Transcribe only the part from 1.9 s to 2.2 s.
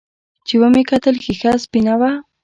وه.